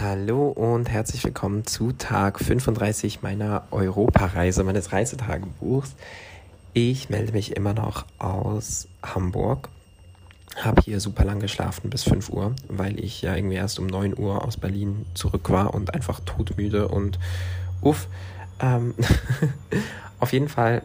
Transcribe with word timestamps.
Hallo 0.00 0.46
und 0.50 0.88
herzlich 0.88 1.24
willkommen 1.24 1.66
zu 1.66 1.90
Tag 1.90 2.38
35 2.38 3.20
meiner 3.22 3.64
Europareise, 3.72 4.62
meines 4.62 4.92
Reisetagebuchs. 4.92 5.96
Ich 6.72 7.10
melde 7.10 7.32
mich 7.32 7.56
immer 7.56 7.74
noch 7.74 8.04
aus 8.20 8.86
Hamburg. 9.02 9.68
Habe 10.54 10.82
hier 10.82 11.00
super 11.00 11.24
lang 11.24 11.40
geschlafen 11.40 11.90
bis 11.90 12.04
5 12.04 12.28
Uhr, 12.30 12.54
weil 12.68 13.00
ich 13.00 13.22
ja 13.22 13.34
irgendwie 13.34 13.56
erst 13.56 13.80
um 13.80 13.88
9 13.88 14.16
Uhr 14.16 14.44
aus 14.44 14.56
Berlin 14.56 15.04
zurück 15.14 15.50
war 15.50 15.74
und 15.74 15.92
einfach 15.92 16.20
todmüde 16.20 16.86
und 16.86 17.18
uff. 17.80 18.06
Ähm 18.60 18.94
auf 20.20 20.32
jeden 20.32 20.48
Fall 20.48 20.82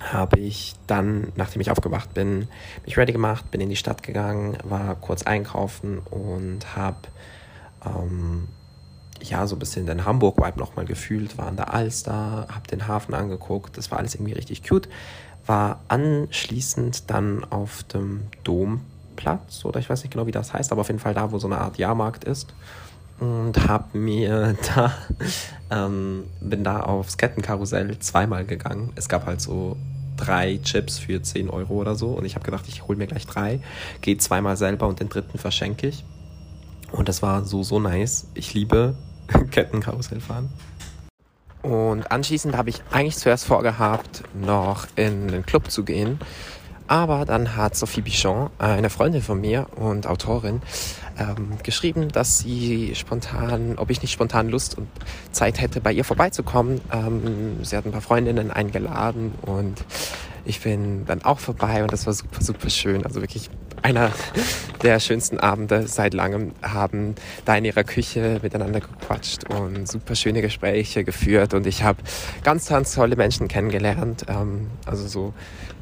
habe 0.00 0.38
ich 0.38 0.74
dann, 0.86 1.32
nachdem 1.36 1.60
ich 1.60 1.70
aufgewacht 1.70 2.14
bin, 2.14 2.48
mich 2.86 2.96
ready 2.96 3.12
gemacht, 3.12 3.50
bin 3.50 3.60
in 3.60 3.68
die 3.68 3.76
Stadt 3.76 4.02
gegangen, 4.02 4.56
war 4.64 4.94
kurz 4.94 5.22
einkaufen 5.24 5.98
und 5.98 6.76
habe 6.76 6.96
ähm, 7.86 8.48
ja, 9.22 9.46
so 9.46 9.56
ein 9.56 9.58
bisschen 9.58 9.86
den 9.86 10.04
Hamburg-Vibe 10.04 10.58
nochmal 10.58 10.84
gefühlt, 10.84 11.38
war 11.38 11.46
an 11.46 11.56
der 11.56 11.72
Alster, 11.72 12.46
hab 12.52 12.66
den 12.68 12.86
Hafen 12.86 13.14
angeguckt, 13.14 13.76
das 13.76 13.90
war 13.90 13.98
alles 13.98 14.14
irgendwie 14.14 14.34
richtig 14.34 14.62
cute. 14.62 14.88
War 15.46 15.80
anschließend 15.88 17.10
dann 17.10 17.44
auf 17.44 17.84
dem 17.84 18.22
Domplatz, 18.44 19.64
oder 19.64 19.80
ich 19.80 19.88
weiß 19.88 20.02
nicht 20.02 20.12
genau, 20.12 20.26
wie 20.26 20.32
das 20.32 20.52
heißt, 20.52 20.72
aber 20.72 20.80
auf 20.80 20.88
jeden 20.88 20.98
Fall 21.00 21.14
da, 21.14 21.30
wo 21.32 21.38
so 21.38 21.46
eine 21.46 21.58
Art 21.58 21.78
Jahrmarkt 21.78 22.24
ist. 22.24 22.54
Und 23.18 23.66
hab 23.66 23.94
mir 23.94 24.56
da, 24.74 24.92
ähm, 25.70 26.24
bin 26.40 26.64
da 26.64 26.80
aufs 26.80 27.16
Kettenkarussell 27.16 27.98
zweimal 27.98 28.44
gegangen. 28.44 28.92
Es 28.96 29.08
gab 29.08 29.24
halt 29.26 29.40
so 29.40 29.76
drei 30.16 30.58
Chips 30.62 30.98
für 30.98 31.22
10 31.22 31.48
Euro 31.48 31.74
oder 31.74 31.94
so 31.94 32.08
und 32.08 32.24
ich 32.24 32.34
habe 32.34 32.44
gedacht, 32.44 32.64
ich 32.68 32.86
hole 32.86 32.98
mir 32.98 33.06
gleich 33.06 33.26
drei, 33.26 33.60
gehe 34.00 34.16
zweimal 34.18 34.56
selber 34.56 34.88
und 34.88 35.00
den 35.00 35.08
dritten 35.08 35.38
verschenke 35.38 35.88
ich. 35.88 36.04
Und 36.92 37.08
das 37.08 37.22
war 37.22 37.44
so, 37.44 37.62
so 37.62 37.80
nice. 37.80 38.28
Ich 38.34 38.54
liebe 38.54 38.96
Kettenkarussell 39.50 40.20
fahren. 40.20 40.48
Und 41.62 42.12
anschließend 42.12 42.56
habe 42.56 42.70
ich 42.70 42.82
eigentlich 42.92 43.16
zuerst 43.16 43.44
vorgehabt, 43.44 44.22
noch 44.34 44.86
in 44.94 45.28
den 45.28 45.44
Club 45.44 45.70
zu 45.70 45.84
gehen. 45.84 46.20
Aber 46.88 47.24
dann 47.24 47.56
hat 47.56 47.74
Sophie 47.74 48.02
Bichon, 48.02 48.50
eine 48.58 48.90
Freundin 48.90 49.20
von 49.20 49.40
mir 49.40 49.66
und 49.74 50.06
Autorin, 50.06 50.62
ähm, 51.18 51.58
geschrieben, 51.64 52.08
dass 52.08 52.38
sie 52.38 52.94
spontan, 52.94 53.74
ob 53.78 53.90
ich 53.90 54.02
nicht 54.02 54.12
spontan 54.12 54.48
Lust 54.48 54.78
und 54.78 54.86
Zeit 55.32 55.60
hätte, 55.60 55.80
bei 55.80 55.92
ihr 55.92 56.04
vorbeizukommen. 56.04 56.80
Ähm, 56.92 57.64
sie 57.64 57.76
hat 57.76 57.86
ein 57.86 57.92
paar 57.92 58.02
Freundinnen 58.02 58.52
eingeladen 58.52 59.32
und 59.42 59.84
ich 60.44 60.60
bin 60.60 61.04
dann 61.06 61.22
auch 61.22 61.40
vorbei 61.40 61.82
und 61.82 61.92
das 61.92 62.06
war 62.06 62.12
super, 62.12 62.42
super 62.42 62.70
schön. 62.70 63.04
Also 63.04 63.20
wirklich 63.20 63.50
einer 63.82 64.12
der 64.82 65.00
schönsten 65.00 65.38
Abende 65.38 65.86
seit 65.86 66.14
langem, 66.14 66.52
haben 66.62 67.14
da 67.44 67.56
in 67.56 67.64
ihrer 67.64 67.84
Küche 67.84 68.40
miteinander 68.42 68.80
gequatscht 68.80 69.44
und 69.50 69.88
super 69.88 70.14
schöne 70.14 70.42
Gespräche 70.42 71.04
geführt 71.04 71.54
und 71.54 71.66
ich 71.66 71.82
habe 71.82 71.98
ganz, 72.42 72.68
ganz 72.68 72.94
tolle 72.94 73.16
Menschen 73.16 73.48
kennengelernt. 73.48 74.26
Ähm, 74.28 74.70
also 74.84 75.06
so, 75.06 75.34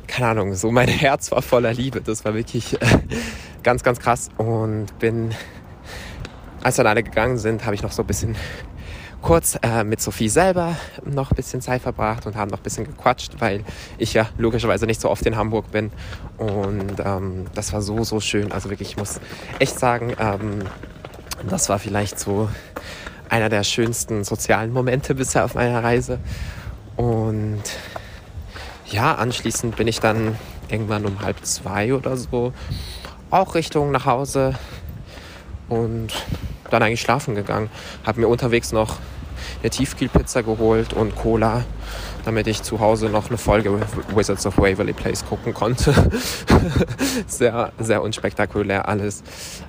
keine 0.07 0.29
Ahnung, 0.29 0.55
so 0.55 0.71
mein 0.71 0.89
Herz 1.05 1.31
war 1.33 1.43
voller 1.43 1.73
Liebe. 1.73 2.01
Das 2.01 2.25
war 2.25 2.35
wirklich 2.35 2.81
äh, 2.81 2.87
ganz, 3.63 3.83
ganz 3.83 4.01
krass 4.01 4.29
und 4.37 4.87
bin, 4.99 5.35
als 6.63 6.77
dann 6.77 6.87
alle 6.87 7.03
gegangen 7.03 7.39
sind, 7.39 7.65
habe 7.65 7.75
ich 7.75 7.83
noch 7.83 7.93
so 7.93 8.03
ein 8.03 8.07
bisschen 8.07 8.37
kurz 9.25 9.59
äh, 9.63 9.85
mit 9.85 10.03
Sophie 10.03 10.29
selber 10.29 10.77
noch 11.03 11.31
ein 11.31 11.35
bisschen 11.35 11.63
Zeit 11.63 11.81
verbracht 11.81 12.27
und 12.27 12.37
haben 12.37 12.51
noch 12.51 12.59
ein 12.59 12.63
bisschen 12.63 12.85
gequatscht, 12.85 13.33
weil 13.39 13.65
ich 13.97 14.13
ja 14.13 14.29
logischerweise 14.37 14.85
nicht 14.85 15.01
so 15.01 15.09
oft 15.09 15.25
in 15.25 15.35
Hamburg 15.35 15.73
bin. 15.73 15.91
Und 16.37 16.97
ähm, 17.03 17.47
das 17.55 17.73
war 17.73 17.81
so, 17.81 18.05
so 18.05 18.21
schön. 18.21 18.53
Also 18.53 18.69
wirklich, 18.69 18.91
ich 18.91 18.97
muss 18.99 19.21
echt 19.59 19.79
sagen, 19.79 20.13
ähm, 20.21 20.65
das 21.49 21.71
war 21.71 21.79
vielleicht 21.79 22.21
so 22.21 22.51
einer 23.31 23.49
der 23.49 23.65
schönsten 23.65 24.25
sozialen 24.25 24.75
Momente 24.75 25.15
bisher 25.15 25.47
auf 25.47 25.55
meiner 25.55 25.83
Reise. 25.83 26.19
Und 26.97 27.63
ja, 28.91 29.15
anschließend 29.15 29.75
bin 29.75 29.89
ich 29.89 30.01
dann 30.01 30.37
irgendwann 30.69 31.07
um 31.07 31.23
halb 31.23 31.43
zwei 31.47 31.95
oder 31.95 32.19
so 32.19 32.53
auch 33.31 33.55
Richtung 33.55 33.91
nach 33.91 34.05
Hause 34.05 34.55
und 35.71 36.09
dann 36.71 36.83
eigentlich 36.83 37.01
schlafen 37.01 37.35
gegangen. 37.35 37.71
Habe 38.05 38.21
mir 38.21 38.29
unterwegs 38.29 38.71
noch 38.71 38.99
eine 39.65 39.71
Tiefkühlpizza 39.71 40.43
geholt 40.43 40.93
und 40.93 41.17
Cola, 41.17 41.65
damit 42.27 42.47
ich 42.47 42.63
zu 42.63 42.81
Hause 42.81 43.09
noch 43.09 43.29
eine 43.29 43.39
Folge 43.39 43.81
Wizards 44.15 44.45
of 44.45 44.59
Waverly 44.59 44.93
Place 44.93 45.25
gucken 45.25 45.55
konnte. 45.55 45.95
sehr, 47.27 47.73
sehr 47.79 48.03
unspektakulär 48.03 48.87
alles. 48.87 49.23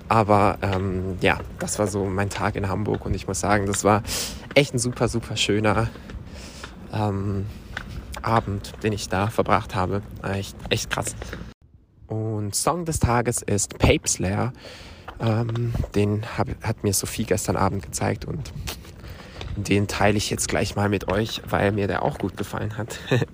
Aber 0.09 0.57
ähm, 0.61 1.17
ja, 1.21 1.39
das 1.59 1.79
war 1.79 1.87
so 1.87 2.03
mein 2.03 2.29
Tag 2.29 2.57
in 2.57 2.67
Hamburg 2.67 3.05
und 3.05 3.15
ich 3.15 3.25
muss 3.25 3.39
sagen, 3.39 3.67
das 3.67 3.85
war 3.85 4.03
echt 4.53 4.73
ein 4.73 4.79
super, 4.79 5.07
super 5.07 5.37
schöner 5.37 5.89
ähm, 6.91 7.45
Abend, 8.21 8.73
den 8.83 8.91
ich 8.91 9.07
da 9.07 9.27
verbracht 9.27 9.75
habe. 9.75 10.01
Echt, 10.23 10.57
echt 10.69 10.89
krass. 10.89 11.15
Und 12.07 12.53
Song 12.53 12.83
des 12.83 12.99
Tages 12.99 13.41
ist 13.41 13.79
Pape 13.79 14.07
Slayer. 14.07 14.51
Ähm, 15.21 15.73
den 15.95 16.25
hab, 16.37 16.49
hat 16.61 16.83
mir 16.83 16.93
Sophie 16.93 17.23
gestern 17.23 17.55
Abend 17.55 17.81
gezeigt 17.81 18.25
und 18.25 18.51
den 19.55 19.87
teile 19.87 20.17
ich 20.17 20.29
jetzt 20.29 20.47
gleich 20.47 20.75
mal 20.75 20.89
mit 20.89 21.07
euch, 21.07 21.41
weil 21.47 21.71
mir 21.71 21.87
der 21.87 22.03
auch 22.03 22.17
gut 22.17 22.37
gefallen 22.37 22.77
hat. 22.77 22.99